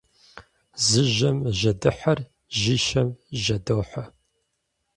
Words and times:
Зы 0.85 1.01
жьэм 1.13 1.37
жьэдыхьэр 1.57 2.19
жьищэм 2.57 3.09
жьэдохьэ. 3.41 4.03